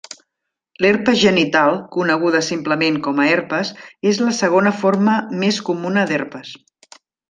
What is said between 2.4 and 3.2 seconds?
simplement